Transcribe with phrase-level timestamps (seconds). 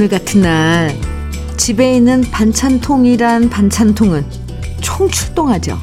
[0.00, 0.98] 오늘 같은 날
[1.58, 4.24] 집에 있는 반찬통이란 반찬통은
[4.80, 5.78] 총출동하죠.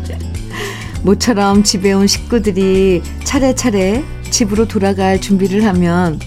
[1.02, 6.20] 모처럼 집에 온 식구들이 차례차례 집으로 돌아갈 준비를 하면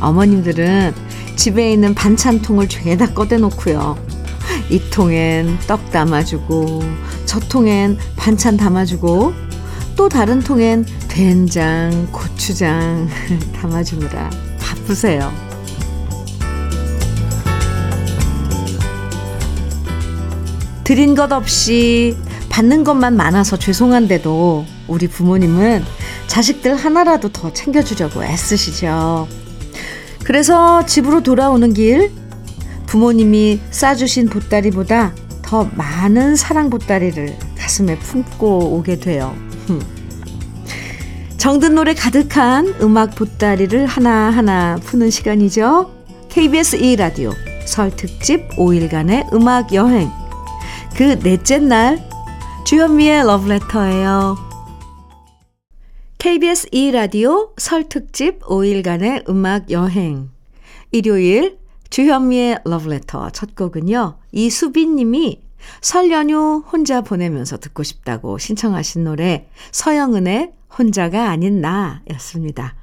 [0.00, 0.94] 어머님들은
[1.36, 3.96] 집에 있는 반찬통을 죄다 꺼대놓고요.
[4.68, 6.82] 이 통엔 떡 담아주고
[7.24, 9.32] 저 통엔 반찬 담아주고
[9.94, 13.08] 또 다른 통엔 된장, 고추장
[13.54, 15.47] 담아주느라 바쁘세요.
[20.88, 22.16] 드린 것 없이
[22.48, 25.84] 받는 것만 많아서 죄송한데도 우리 부모님은
[26.28, 29.28] 자식들 하나라도 더 챙겨주려고 애쓰시죠.
[30.24, 32.10] 그래서 집으로 돌아오는 길
[32.86, 39.36] 부모님이 싸주신 보따리보다 더 많은 사랑 보따리를 가슴에 품고 오게 돼요.
[41.36, 45.92] 정든 노래 가득한 음악 보따리를 하나하나 푸는 시간이죠.
[46.30, 47.34] KBS 2라디오
[47.66, 50.10] 설 특집 5일간의 음악 여행.
[50.98, 51.96] 그 넷째 날
[52.66, 54.34] 주현미의 러브레터예요.
[56.18, 60.30] KBS 2라디오 설 특집 5일간의 음악 여행.
[60.90, 61.60] 일요일
[61.90, 64.18] 주현미의 러브레터 첫 곡은요.
[64.32, 65.40] 이수빈 님이
[65.80, 72.74] 설 연휴 혼자 보내면서 듣고 싶다고 신청하신 노래 서영은의 혼자가 아닌 나였습니다.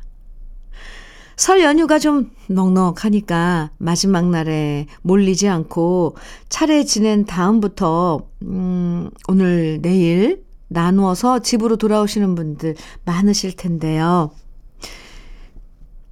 [1.36, 6.16] 설 연휴가 좀 넉넉하니까 마지막 날에 몰리지 않고
[6.50, 14.32] 차례 지낸 다음부터 음, 오늘 내일 나누어서 집으로 돌아오시는 분들 많으실 텐데요.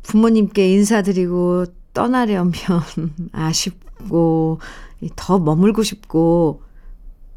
[0.04, 2.54] 부모님께 인사드리고 떠나려면
[3.32, 4.60] 아쉽고
[5.16, 6.62] 더 머물고 싶고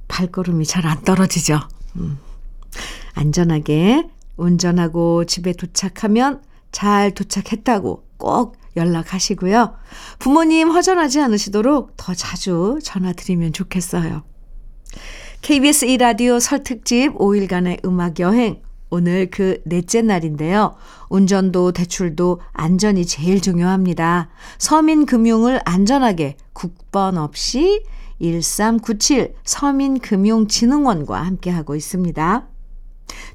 [0.08, 1.60] 발걸음이 잘 안 떨어지죠.
[1.96, 2.18] 음.
[3.14, 9.74] 안전하게 운전하고 집에 도착하면 잘 도착했다고 꼭 연락하시고요.
[10.18, 14.22] 부모님 허전하지 않으시도록 더 자주 전화 드리면 좋겠어요.
[15.42, 18.62] KBS 2라디오 설 특집 5일간의 음악 여행.
[18.90, 20.76] 오늘 그 넷째 날인데요.
[21.08, 24.28] 운전도 대출도 안전이 제일 중요합니다.
[24.58, 27.82] 서민금융을 안전하게 국번 없이
[28.20, 32.48] 1397 서민금융진흥원과 함께하고 있습니다.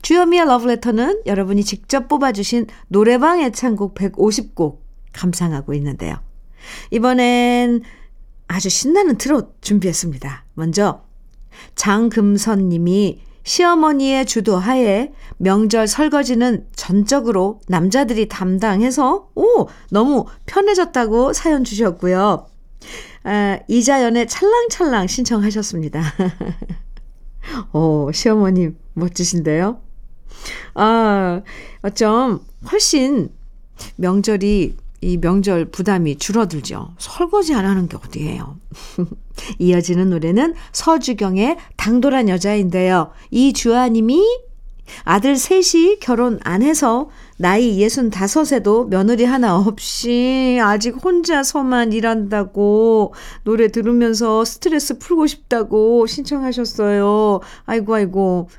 [0.02, 4.80] 주요미의 러브레터는 여러분이 직접 뽑아주신 노래방 애창곡 150곡
[5.14, 6.16] 감상하고 있는데요.
[6.92, 7.81] 이번엔
[8.48, 10.46] 아주 신나는 트롯 준비했습니다.
[10.54, 11.04] 먼저
[11.76, 22.48] 장금선 님이 시어머니의 주도 하에 명절 설거지는 전적으로 남자들이 담당해서 오 너무 편해졌다고 사연 주셨고요.
[23.24, 26.02] 아, 이자연의 찰랑찰랑 신청하셨습니다.
[27.74, 29.81] 오, 시어머님 멋지신데요?
[30.75, 31.41] 아,
[31.81, 32.41] 어쩜
[32.72, 33.29] 훨씬
[33.96, 36.94] 명절이 이 명절 부담이 줄어들죠.
[37.00, 38.57] 설거지 안 하는 게 어디예요.
[39.57, 43.12] 이어지는 노래는 서주경의 당돌한 여자인데요.
[43.31, 44.24] 이주아님이
[45.03, 53.13] 아들 셋이 결혼 안 해서 나이 65에도 며느리 하나 없이 아직 혼자서만 일한다고
[53.44, 57.40] 노래 들으면서 스트레스 풀고 싶다고 신청하셨어요.
[57.66, 58.50] 아이고, 아이고.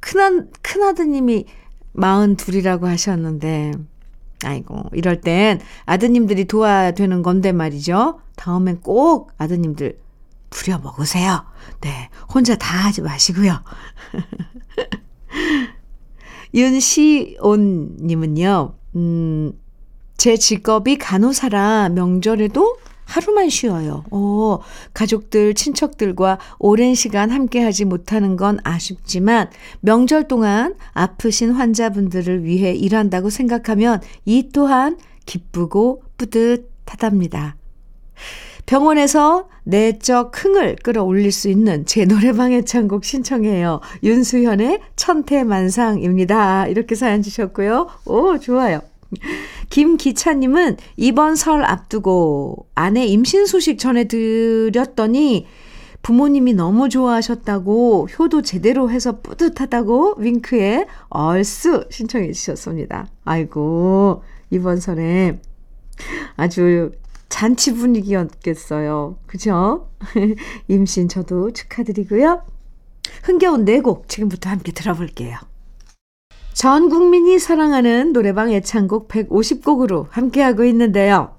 [0.00, 1.46] 큰아, 큰아드님이
[1.94, 3.72] 42이라고 하셨는데,
[4.44, 8.20] 아이고, 이럴 땐 아드님들이 도와야 되는 건데 말이죠.
[8.36, 9.98] 다음엔 꼭 아드님들
[10.50, 11.44] 부려 먹으세요.
[11.80, 12.08] 네.
[12.32, 13.62] 혼자 다 하지 마시고요.
[16.54, 17.44] 윤시온님은요,
[18.96, 19.52] 음,
[20.16, 22.76] 제 직업이 간호사라 명절에도
[23.06, 24.04] 하루만 쉬어요.
[24.10, 24.60] 오,
[24.92, 29.48] 가족들, 친척들과 오랜 시간 함께 하지 못하는 건 아쉽지만
[29.80, 37.56] 명절 동안 아프신 환자분들을 위해 일한다고 생각하면 이 또한 기쁘고 뿌듯하답니다.
[38.66, 43.80] 병원에서 내적 흥을 끌어올릴 수 있는 제 노래방의 창곡 신청해요.
[44.02, 46.66] 윤수현의 천태만상입니다.
[46.66, 47.88] 이렇게 사연 주셨고요.
[48.04, 48.80] 오, 좋아요.
[49.70, 55.46] 김기차님은 이번 설 앞두고 아내 임신 소식 전해드렸더니
[56.02, 63.08] 부모님이 너무 좋아하셨다고 효도 제대로 해서 뿌듯하다고 윙크에 얼쑤 신청해 주셨습니다.
[63.24, 65.40] 아이고 이번 설에
[66.36, 66.92] 아주
[67.28, 69.16] 잔치 분위기였겠어요.
[69.26, 69.88] 그죠?
[70.68, 72.42] 임신 저도 축하드리고요.
[73.22, 75.36] 흥겨운 네곡 지금부터 함께 들어볼게요.
[76.52, 81.36] 전 국민이 사랑하는 노래방 애창곡 150곡으로 함께하고 있는데요.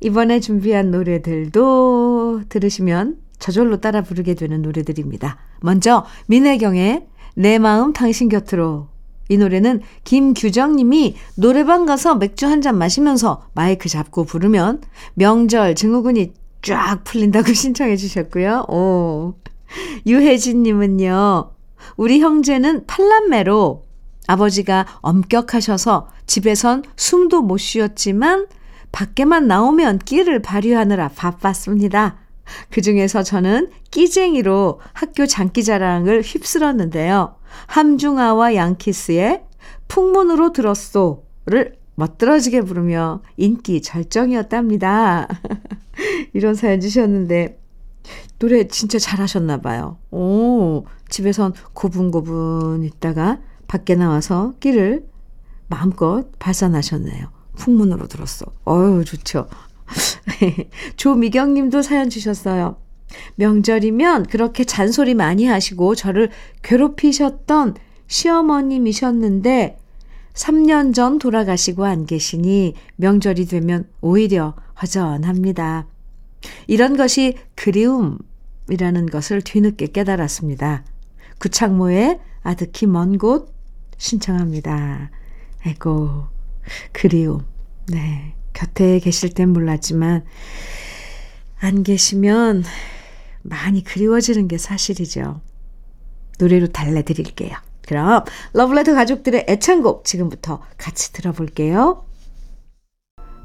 [0.00, 5.38] 이번에 준비한 노래들도 들으시면 저절로 따라 부르게 되는 노래들입니다.
[5.60, 8.91] 먼저 민혜경의 내 마음 당신 곁으로
[9.28, 14.82] 이 노래는 김규정 님이 노래방 가서 맥주 한 잔 마시면서 마이크 잡고 부르면
[15.14, 16.32] 명절 증후군이
[16.62, 18.66] 쫙 풀린다고 신청해 주셨고요.
[18.68, 19.34] 오.
[20.06, 21.50] 유혜진 님은요.
[21.96, 23.84] 우리 형제는 팔남매로
[24.28, 28.46] 아버지가 엄격하셔서 집에선 숨도 못 쉬었지만
[28.92, 32.21] 밖에만 나오면 끼를 발휘하느라 바빴습니다.
[32.70, 37.36] 그 중에서 저는 끼쟁이로 학교 장기자랑을 휩쓸었는데요.
[37.66, 39.44] 함중아와 양키스의
[39.88, 45.28] 풍문으로 들었소를 멋들어지게 부르며 인기 절정이었답니다.
[46.32, 47.60] 이런 사연 주셨는데,
[48.38, 49.98] 노래 진짜 잘하셨나 봐요.
[50.10, 55.06] 오, 집에선 고분고분 있다가 밖에 나와서 끼를
[55.68, 57.28] 마음껏 발산하셨네요.
[57.56, 58.46] 풍문으로 들었어.
[58.66, 59.46] 어유 좋죠.
[60.96, 62.76] 조미경 님도 사연 주셨어요.
[63.36, 66.30] 명절이면 그렇게 잔소리 많이 하시고 저를
[66.62, 67.74] 괴롭히셨던
[68.06, 69.78] 시어머님이셨는데
[70.34, 75.86] 3년 전 돌아가시고 안 계시니 명절이 되면 오히려 허전합니다.
[76.66, 80.84] 이런 것이 그리움이라는 것을 뒤늦게 깨달았습니다.
[81.38, 83.52] 구창모의 아득히 먼 곳
[83.98, 85.10] 신청합니다.
[85.64, 86.24] 아이고,
[86.90, 87.44] 그리움.
[87.86, 88.34] 네.
[88.52, 90.24] 곁에 계실 땐 몰랐지만,
[91.60, 92.64] 안 계시면
[93.42, 95.40] 많이 그리워지는 게 사실이죠.
[96.38, 97.56] 노래로 달래드릴게요.
[97.86, 102.04] 그럼 러블레터 가족들의 애창곡 지금부터 같이 들어볼게요.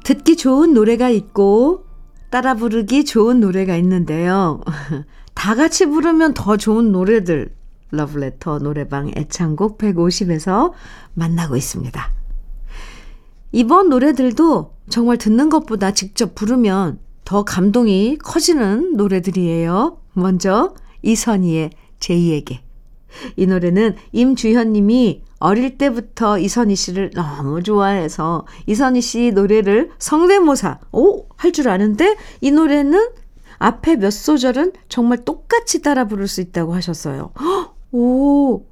[0.04, 1.84] 듣기 좋은 노래가 있고
[2.30, 4.60] 따라 부르기 좋은 노래가 있는데요.
[5.34, 7.54] 다 같이 부르면 더 좋은 노래들
[7.90, 10.72] 러블레터 노래방 애창곡 150에서
[11.14, 12.17] 만나고 있습니다.
[13.52, 19.98] 이번 노래들도 정말 듣는 것보다 직접 부르면 더 감동이 커지는 노래들이에요.
[20.14, 22.58] 먼저 이선희의 제2에게.
[23.36, 31.26] 이 노래는 임주현 님이 어릴 때부터 이선희 씨를 너무 좋아해서 이선희 씨 노래를 성대모사, 오!
[31.36, 33.10] 할 줄 아는데 이 노래는
[33.58, 37.32] 앞에 몇 소절은 정말 똑같이 따라 부를 수 있다고 하셨어요.
[37.92, 38.64] 오!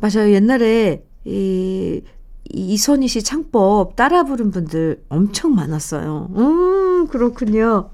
[0.00, 0.32] 맞아요.
[0.32, 2.02] 옛날에 이
[2.52, 6.30] 이선희 씨 창법 따라 부른 분들 엄청 많았어요.
[6.36, 7.90] 음, 그렇군요.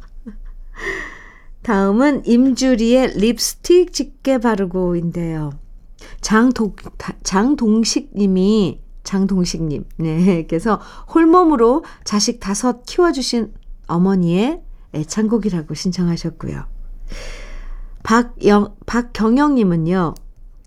[1.63, 5.51] 다음은 임주리의 립스틱 짙게 바르고인데요.
[6.21, 6.77] 장동,
[7.23, 10.81] 장동식 님이, 장동식 님, 네, 그래서
[11.13, 13.53] 홀몸으로 자식 다섯 키워주신
[13.87, 14.63] 어머니의
[14.95, 16.65] 애창곡이라고 신청하셨고요.
[18.03, 20.15] 박영, 박경영 님은요,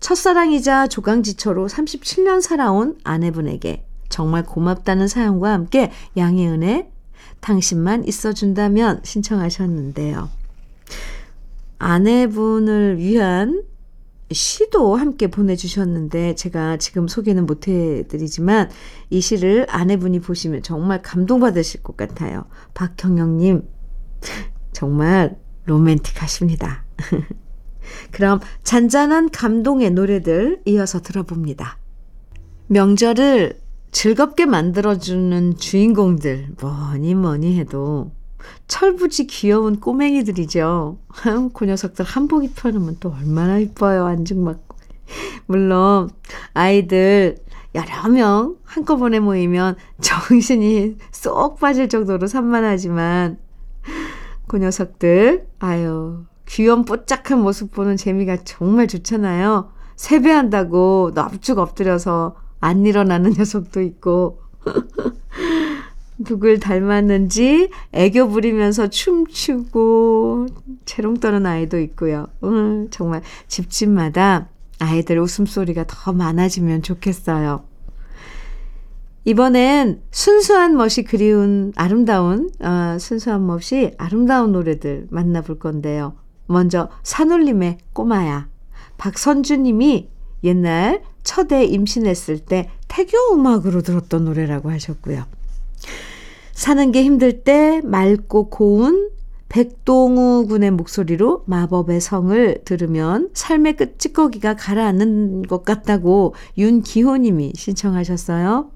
[0.00, 6.90] 첫사랑이자 조강지처로 37년 살아온 아내분에게 정말 고맙다는 사연과 함께 양혜은의
[7.40, 10.28] 당신만 있어준다면 신청하셨는데요.
[11.78, 13.64] 아내분을 위한
[14.32, 18.70] 시도 함께 보내주셨는데 제가 지금 소개는 못해드리지만
[19.10, 22.44] 이 시를 아내분이 보시면 정말 감동받으실 것 같아요.
[22.74, 23.68] 박경영님
[24.72, 26.84] 정말 로맨틱하십니다.
[28.10, 31.78] 그럼 잔잔한 감동의 노래들 이어서 들어봅니다.
[32.68, 33.58] 명절을
[33.92, 38.12] 즐겁게 만들어주는 주인공들, 뭐니 뭐니 해도
[38.68, 40.98] 철부지 귀여운 꼬맹이들이죠.
[41.52, 44.76] 그 녀석들 한복 입혀놓으면 또 얼마나 이뻐요, 안중맞고.
[45.46, 46.10] 물론,
[46.54, 47.38] 아이들
[47.74, 53.38] 여러 명 한꺼번에 모이면 정신이 쏙 빠질 정도로 산만하지만,
[54.46, 59.70] 그 녀석들, 아유, 귀염 뽀짝한 모습 보는 재미가 정말 좋잖아요.
[59.94, 64.42] 세배한다고 넙죽 엎드려서 안 일어나는 녀석도 있고.
[66.18, 70.48] 누굴 닮았는지 애교 부리면서 춤추고
[70.84, 72.26] 재롱 떠는 아이도 있고요.
[72.42, 74.48] 음, 정말 집집마다
[74.80, 77.64] 아이들 웃음소리가 더 많아지면 좋겠어요.
[79.24, 86.16] 이번엔 순수한 멋이 그리운 아름다운 어, 순수한 멋이 아름다운 노래들 만나볼 건데요.
[86.50, 88.48] 먼저 산울림의 꼬마야.
[88.98, 90.08] 박선주님이
[90.44, 95.24] 옛날 첫애 임신했을 때 태교 음악으로 들었던 노래라고 하셨고요.
[96.52, 99.10] 사는 게 힘들 때 맑고 고운
[99.48, 108.70] 백동우 군의 목소리로 마법의 성을 들으면 삶의 끝 찌꺼기가 가라앉는 것 같다고 윤기호님이 신청하셨어요.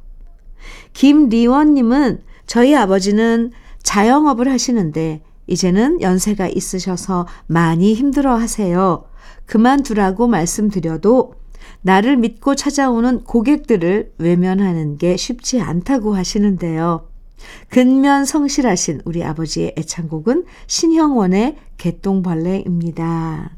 [0.95, 3.53] 김리원님은 저희 아버지는
[3.83, 9.05] 자영업을 하시는데 이제는 연세가 있으셔서 많이 힘들어 하세요.
[9.47, 11.35] 그만두라고 말씀드려도
[11.83, 17.09] 나를 믿고 찾아오는 고객들을 외면하는 게 쉽지 않다고 하시는데요.
[17.69, 23.57] 근면 성실하신 우리 아버지의 애창곡은 신형원의 개똥벌레입니다.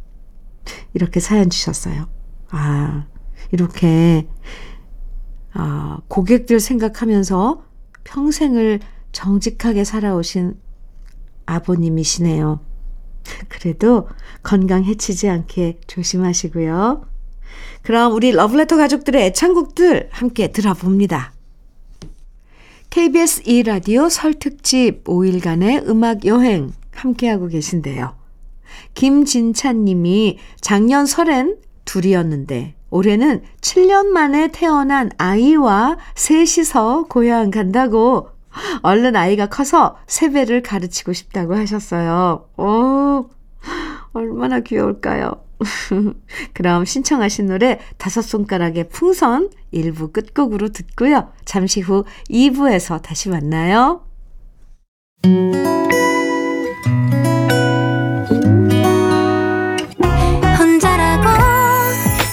[0.94, 2.08] 이렇게 사연 주셨어요.
[2.50, 3.06] 아,
[3.52, 4.26] 이렇게
[5.52, 7.62] 아, 고객들 생각하면서
[8.04, 8.80] 평생을
[9.12, 10.54] 정직하게 살아오신
[11.46, 12.60] 아버님이시네요.
[13.48, 14.08] 그래도
[14.42, 17.06] 건강 해치지 않게 조심하시고요.
[17.82, 21.32] 그럼 우리 러브레터 가족들의 애창곡들 함께 들어봅니다.
[22.90, 28.16] KBS 2라디오 설특집 5일간의 음악 여행 함께하고 계신데요.
[28.94, 38.30] 김진찬 님이 작년 설엔 둘이었는데 올해는 7년 만에 태어난 아이와 셋이서 고향 간다고
[38.82, 42.48] 얼른 아이가 커서 세배를 가르치고 싶다고 하셨어요.
[42.56, 43.28] 오,
[44.12, 45.42] 얼마나 귀여울까요?
[46.52, 51.32] 그럼 신청하신 노래 다섯 손가락의 풍선 1부 끝곡으로 듣고요.
[51.44, 54.02] 잠시 후 2부에서 다시 만나요.
[60.58, 61.28] 혼자라고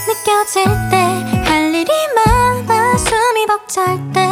[0.08, 4.23] 느껴질 때 할 일이 많아 숨이 벅찰 때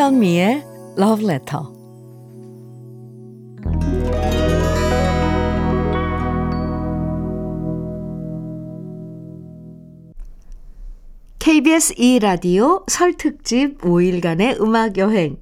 [0.00, 0.64] 주현미의
[0.96, 1.62] Love Letter.
[11.38, 15.36] KBS 2라디오 설 특집 5일간의 음악 여행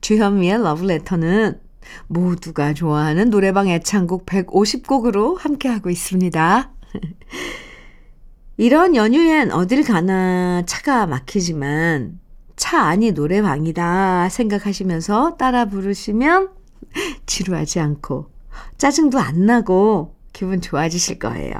[0.00, 1.60] 주현미의 Love Letter는
[2.06, 6.72] 모두가 좋아하는 노래방 애창곡 150곡으로 함께하고 있습니다.
[8.56, 12.20] 이런 연휴엔 어딜 가나 차가 막히지만
[12.58, 16.50] 차 안이 노래방이다 생각하시면서 따라 부르시면
[17.26, 18.30] 지루하지 않고
[18.76, 21.54] 짜증도 안 나고 기분 좋아지실 거예요.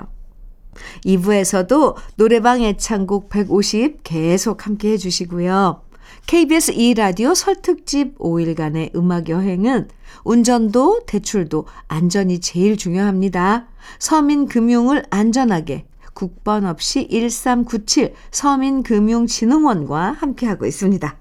[1.04, 5.82] 2부에서도 노래방 애창곡 150 계속 함께 해주시고요.
[6.26, 9.88] KBS 2라디오 설특집 5일간의 음악여행은
[10.24, 13.68] 운전도 대출도 안전이 제일 중요합니다.
[13.98, 15.86] 서민금융을 안전하게
[16.18, 21.16] 국번 없이 1397 서민금융진흥원과 함께하고 있습니다.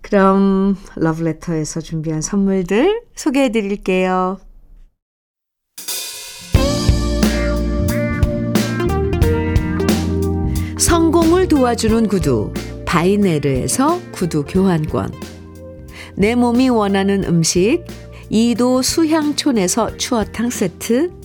[0.00, 4.38] 그럼 러브레터에서 준비한 선물들 소개해 드릴게요.
[10.78, 12.50] 성공을 도와주는 구두
[12.86, 15.12] 바이네르에서 구두 교환권
[16.16, 17.84] 내 몸이 원하는 음식
[18.30, 21.23] 이도 수향촌에서 추어탕 세트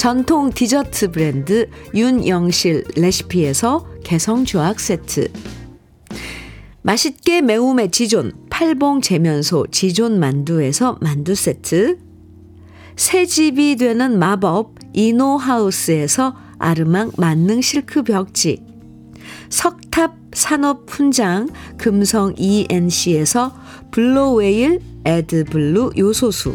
[0.00, 5.30] 전통 디저트 브랜드 윤영실 레시피에서 개성주악 세트.
[6.80, 11.98] 맛있게 매움의 지존 팔봉 재면소 지존 만두에서 만두 세트.
[12.96, 18.64] 새 집이 되는 마법 이노하우스에서 아르망 만능 실크 벽지.
[19.50, 23.54] 석탑 산업 훈장 금성 ENC에서
[23.90, 26.54] 블로웨일 에드블루 요소수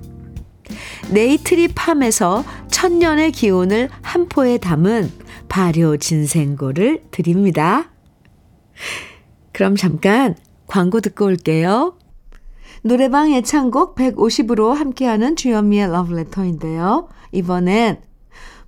[1.09, 5.11] 네이트리팜에서 천년의 기운을 한 포에 담은
[5.49, 7.91] 발효 진생고를 드립니다.
[9.51, 10.35] 그럼 잠깐
[10.67, 11.97] 광고 듣고 올게요.
[12.83, 17.09] 노래방 애창곡 150으로 함께하는 주현미의 러브레터인데요.
[17.31, 18.01] 이번엔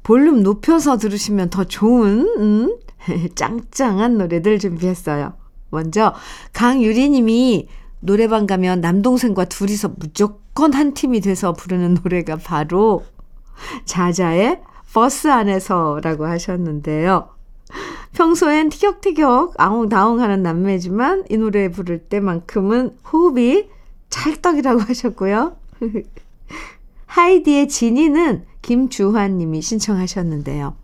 [0.03, 2.77] 볼륨 높여서 들으시면 더 좋은 음,
[3.35, 5.33] 짱짱한 노래들 준비했어요.
[5.69, 6.13] 먼저
[6.51, 7.67] 강유리 님이
[8.03, 13.05] 노래방 가면 남동생과 둘이서 무조건 한 팀이 돼서 부르는 노래가 바로
[13.85, 14.59] 자자의
[14.93, 17.29] 버스 안에서라고 하셨는데요.
[18.11, 23.69] 평소엔 티격태격 아웅다웅 하는 남매지만 이 노래 부를 때만큼은 호흡이
[24.09, 25.55] 찰떡이라고 하셨고요.
[27.05, 30.75] 하이디의 진이는 김주환 님이 신청하셨는데요.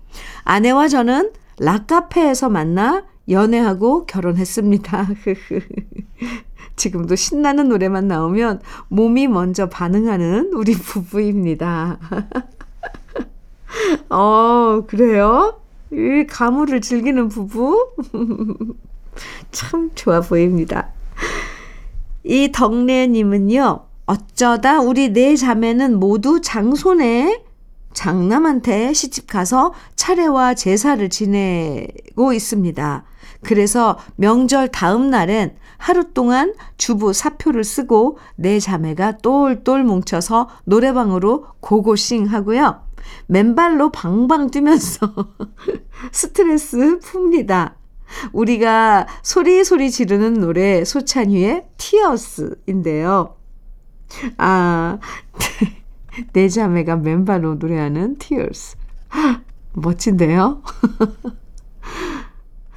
[0.44, 5.10] 아내와 저는 락카페에서 만나 연애하고 결혼했습니다.
[6.80, 12.00] 지금도 신나는 노래만 나오면 몸이 먼저 반응하는 우리 부부입니다.
[14.10, 15.60] 어, 그래요?
[15.92, 17.92] 이 가물을 즐기는 부부?
[19.52, 20.90] 참 좋아 보입니다.
[22.24, 27.44] 이 덕래님은요, 어쩌다 우리 네 자매는 모두 장손에
[27.94, 33.04] 장남한테 시집 가서 차례와 제사를 지내고 있습니다.
[33.44, 42.26] 그래서 명절 다음 날엔 하루 동안 주부 사표를 쓰고 네 자매가 똘똘 뭉쳐서 노래방으로 고고싱
[42.26, 42.84] 하고요.
[43.28, 45.14] 맨발로 방방 뛰면서
[46.12, 47.74] 스트레스 풉니다.
[48.34, 53.36] 우리가 소리소리 지르는 노래 소찬휘의 티어스인데요.
[54.38, 55.00] 아,
[56.34, 58.76] 네 자매가 맨발로 노래하는 Tears.
[59.74, 60.62] 멋진데요?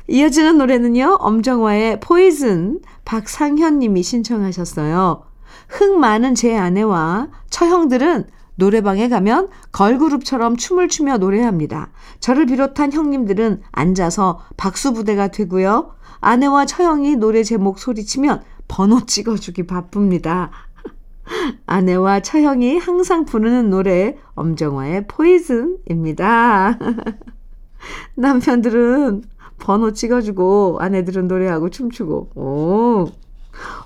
[0.09, 5.25] 이어지는 노래는요, 엄정화의 포이즌 박상현 님이 신청하셨어요.
[5.69, 11.91] 흥 많은 제 아내와 처형들은 노래방에 가면 걸그룹처럼 춤을 추며 노래합니다.
[12.21, 15.95] 저를 비롯한 형님들은 앉아서 박수부대가 되고요.
[16.21, 20.51] 아내와 처형이 노래 제목 소리치면 번호 찍어주기 바쁩니다.
[21.67, 26.79] 아내와 처형이 항상 부르는 노래 엄정화의 포이즌입니다.
[28.15, 29.23] 남편들은
[29.63, 33.13] 번호 찍어주고 아내들은 노래하고 춤추고 오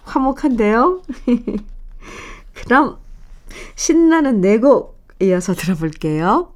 [0.04, 1.02] 화목한데요.
[2.54, 2.96] 그럼
[3.74, 6.48] 신나는 네곡 이어서 들어볼게요.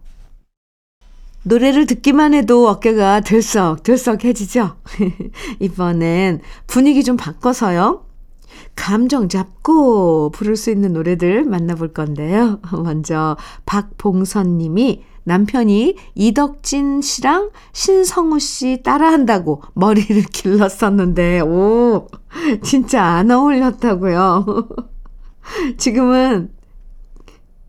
[1.42, 4.76] 노래를 듣기만 해도 어깨가 들썩들썩해지죠?
[5.60, 8.04] 이번엔 분위기 좀 바꿔서요.
[8.74, 12.58] 감정 잡고 부를 수 있는 노래들 만나볼 건데요.
[12.72, 22.08] 먼저 박봉선 님이 남편이 이덕진 씨랑 신성우 씨 따라한다고 머리를 길렀었는데, 오,
[22.62, 24.68] 진짜 안 어울렸다고요.
[25.76, 26.52] 지금은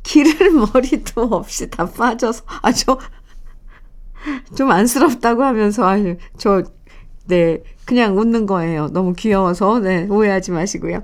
[0.03, 2.97] 기를 머리도 없이 다 빠져서, 아, 저,
[4.55, 6.63] 좀 안쓰럽다고 하면서, 아유, 저,
[7.27, 8.87] 네, 그냥 웃는 거예요.
[8.89, 11.01] 너무 귀여워서, 네, 오해하지 마시고요.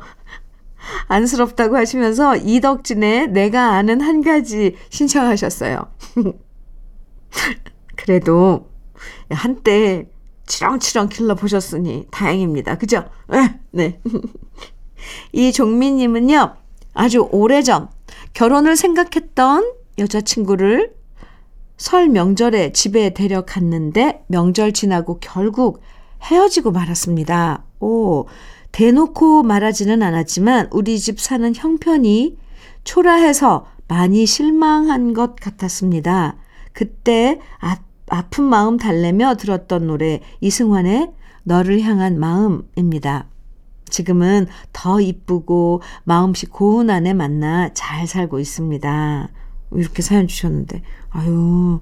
[1.08, 5.92] 안쓰럽다고 하시면서 이덕진의 내가 아는 한 가지 신청하셨어요.
[7.96, 8.70] 그래도
[9.30, 10.08] 한때
[10.46, 12.78] 치렁치렁 길러 보셨으니 다행입니다.
[12.78, 13.06] 그죠?
[13.30, 13.60] 네.
[13.72, 14.00] 네.
[15.34, 16.56] 이 종민님은요,
[16.94, 17.90] 아주 오래전
[18.34, 20.94] 결혼을 생각했던 여자친구를
[21.76, 25.82] 설 명절에 집에 데려갔는데 명절 지나고 결국
[26.24, 27.64] 헤어지고 말았습니다.
[27.80, 28.26] 오,
[28.72, 32.38] 대놓고 말하지는 않았지만 우리 집 사는 형편이
[32.84, 36.36] 초라해서 많이 실망한 것 같았습니다.
[36.74, 37.78] 그때 아,
[38.10, 41.12] 아픈 마음 달래며 들었던 노래 이승환의
[41.44, 43.28] 너를 향한 마음입니다.
[43.90, 49.30] 지금은 더 이쁘고 마음씨 고운 아내 만나 잘 살고 있습니다.
[49.72, 51.80] 이렇게 사연 주셨는데, 아유,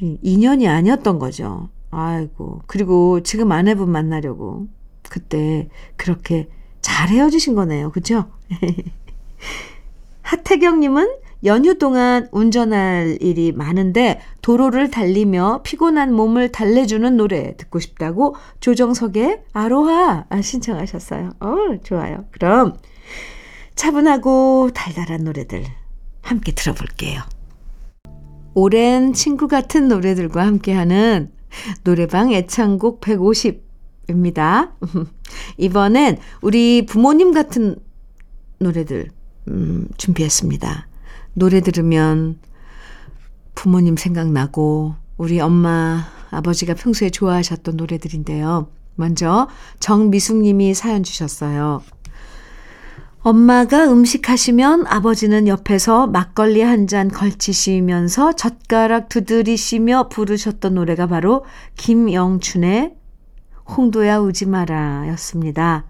[0.00, 1.68] 인연이 아니었던 거죠.
[1.90, 2.62] 아이고.
[2.66, 4.66] 그리고 지금 아내분 만나려고
[5.12, 6.48] 그때 그렇게
[6.80, 7.92] 잘 헤어지신 거네요.
[7.92, 8.30] 그죠?
[10.22, 19.42] 하태경님은 연휴 동안 운전할 일이 많은데 도로를 달리며 피곤한 몸을 달래주는 노래 듣고 싶다고 조정석의
[19.52, 21.32] 아로하 신청하셨어요.
[21.40, 22.24] 어, 좋아요.
[22.30, 22.78] 그럼
[23.74, 25.66] 차분하고 달달한 노래들
[26.22, 27.20] 함께 들어볼게요.
[28.54, 31.30] 오랜 친구 같은 노래들과 함께하는
[31.84, 33.61] 노래방 애창곡 150
[34.08, 34.72] 입니다.
[35.58, 37.76] 이번엔 우리 부모님 같은
[38.58, 39.10] 노래들
[39.48, 40.88] 음, 준비했습니다.
[41.34, 42.38] 노래 들으면
[43.54, 48.68] 부모님 생각나고 우리 엄마, 아버지가 평소에 좋아하셨던 노래들인데요.
[48.94, 49.48] 먼저
[49.80, 51.82] 정미숙 님이 사연 주셨어요.
[53.20, 61.44] 엄마가 음식 하시면 아버지는 옆에서 막걸리 한 잔 걸치시면서 젓가락 두드리시며 부르셨던 노래가 바로
[61.76, 62.94] 김영춘의
[63.68, 65.84] 홍도야 우지 마라 였습니다.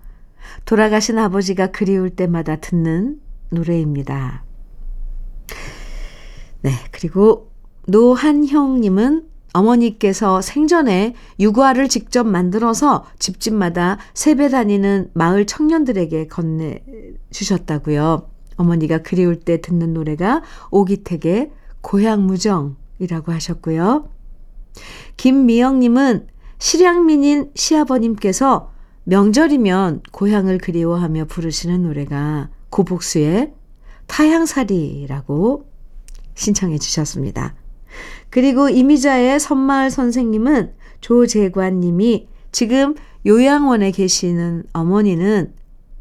[0.64, 4.44] 돌아가신 아버지가 그리울 때마다 듣는 노래입니다.
[6.62, 7.50] 네, 그리고
[7.88, 18.30] 노한형님은 어머니께서 생전에 유과를 직접 만들어서 집집마다 세배 다니는 마을 청년들에게 건네주셨다고요.
[18.56, 24.08] 어머니가 그리울 때 듣는 노래가 오기택의 고향무정이라고 하셨고요.
[25.16, 26.28] 김미영님은
[26.62, 28.70] 실향민인 시아버님께서
[29.02, 33.52] 명절이면 고향을 그리워하며 부르시는 노래가 고복수의
[34.06, 35.66] 타향살이라고
[36.36, 37.56] 신청해 주셨습니다.
[38.30, 42.94] 그리고 이미자의 선마을 선생님은 조재관 님이 지금
[43.26, 45.52] 요양원에 계시는 어머니는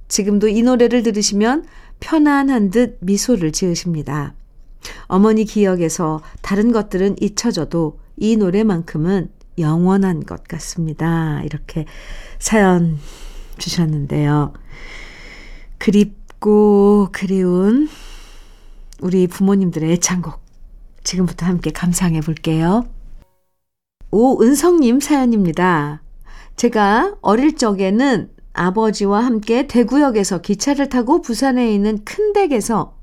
[0.09, 1.65] 지금도 이 노래를 들으시면
[1.99, 4.35] 편안한 듯 미소를 지으십니다.
[5.07, 11.41] 어머니 기억에서 다른 것들은 잊혀져도 이 노래만큼은 영원한 것 같습니다.
[11.43, 11.85] 이렇게
[12.39, 12.99] 사연
[13.57, 14.53] 주셨는데요.
[15.77, 17.89] 그립고 그리운
[19.01, 20.41] 우리 부모님들의 애창곡
[21.03, 22.85] 지금부터 함께 감상해 볼게요.
[24.11, 26.01] 오은성님 사연입니다.
[26.55, 32.97] 제가 어릴 적에는 아버지와 함께 대구역에서 기차를 타고 부산에 있는 큰 댁에서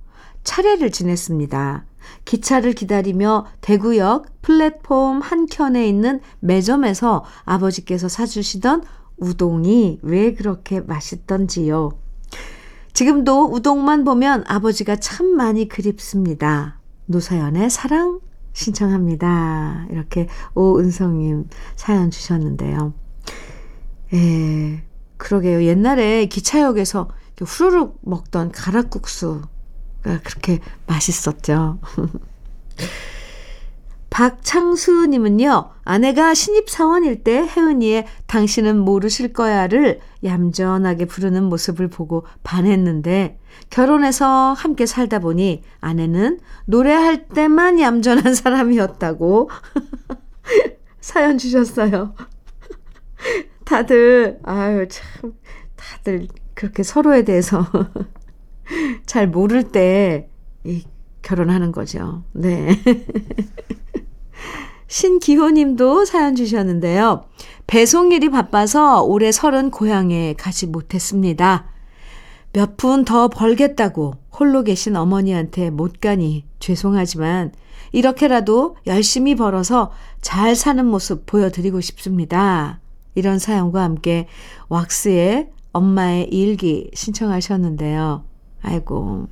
[0.44, 1.87] 차례를 지냈습니다.
[2.24, 8.82] 기차를 기다리며 대구역 플랫폼 한켠에 있는 매점에서 아버지께서 사주시던
[9.16, 11.90] 우동이 왜 그렇게 맛있던지요.
[12.92, 16.80] 지금도 우동만 보면 아버지가 참 많이 그립습니다.
[17.06, 18.20] 노사연의 사랑
[18.52, 19.86] 신청합니다.
[19.90, 22.92] 이렇게 오은성님 사연 주셨는데요.
[24.14, 24.82] 예,
[25.16, 25.62] 그러게요.
[25.62, 27.08] 옛날에 기차역에서
[27.40, 29.48] 후루룩 먹던 가락국수가
[30.02, 31.78] 그렇게 맛있었죠.
[34.10, 43.38] 박창수님은요, 아내가 신입사원일 때 혜은이의 당신은 모르실 거야를 얌전하게 부르는 모습을 보고 반했는데,
[43.70, 49.50] 결혼해서 함께 살다 보니 아내는 노래할 때만 얌전한 사람이었다고
[51.00, 52.14] 사연 주셨어요.
[53.64, 55.34] 다들, 아유, 참,
[55.76, 57.66] 다들 그렇게 서로에 대해서
[59.06, 60.28] 잘 모를 때
[60.64, 60.84] 이,
[61.22, 62.24] 결혼하는 거죠.
[62.32, 62.68] 네.
[64.88, 67.24] 신기호 님도 사연 주셨는데요.
[67.66, 71.66] 배송일이 바빠서 올해 설은 고향에 가지 못했습니다.
[72.52, 77.52] 몇 푼 더 벌겠다고 홀로 계신 어머니한테 못 가니 죄송하지만
[77.92, 82.80] 이렇게라도 열심히 벌어서 잘 사는 모습 보여드리고 싶습니다.
[83.14, 84.26] 이런 사연과 함께
[84.68, 88.24] 왁스의 엄마의 일기 신청하셨는데요.
[88.62, 89.28] 아이고.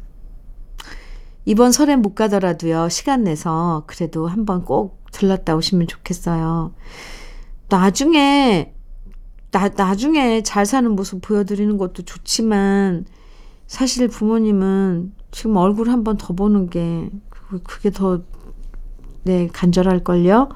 [1.45, 6.75] 이번 설엔 못 가더라도요, 시간 내서 그래도 한번 꼭 들렀다 오시면 좋겠어요.
[7.69, 8.75] 나중에,
[9.53, 13.07] 나, 나중에 잘 사는 모습 보여드리는 것도 좋지만,
[13.67, 17.11] 사실 부모님은 지금 얼굴 한 번 더 보는 게,
[17.65, 18.23] 그게 더,
[19.25, 20.49] 네, 간절할걸요?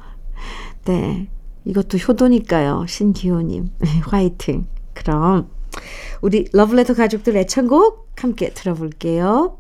[0.87, 1.28] 네.
[1.64, 2.87] 이것도 효도니까요.
[2.88, 3.70] 신기호님.
[4.11, 4.66] 화이팅.
[4.94, 5.50] 그럼,
[6.22, 9.59] 우리 러블레터 가족들 애창곡 함께 들어볼게요.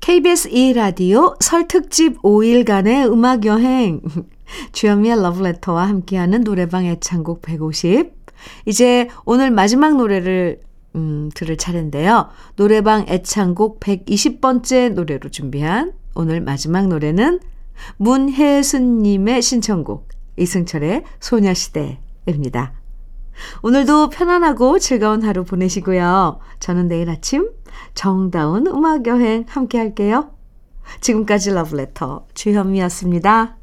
[0.00, 4.00] KBS 2라디오 설 특집 5일간의 음악여행
[4.72, 8.12] 주현미의 러브레터와 함께하는 노래방 애창곡 150
[8.66, 10.60] 이제 오늘 마지막 노래를
[10.96, 12.28] 음, 들을 차례인데요.
[12.56, 17.40] 노래방 애창곡 120번째 노래로 준비한 오늘 마지막 노래는
[17.96, 22.81] 문혜순님의 신청곡 이승철의 소녀시대입니다.
[23.62, 26.38] 오늘도 편안하고 즐거운 하루 보내시고요.
[26.60, 27.50] 저는 내일 아침
[27.94, 30.30] 정다운 음악여행 함께 할게요.
[31.00, 33.61] 지금까지 러브레터 주현미였습니다.